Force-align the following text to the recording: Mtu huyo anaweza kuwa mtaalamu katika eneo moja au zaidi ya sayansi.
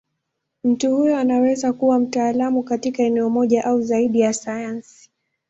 Mtu 0.63 0.95
huyo 0.95 1.17
anaweza 1.17 1.73
kuwa 1.73 1.99
mtaalamu 1.99 2.63
katika 2.63 3.03
eneo 3.03 3.29
moja 3.29 3.65
au 3.65 3.81
zaidi 3.81 4.19
ya 4.19 4.33
sayansi. 4.33 5.09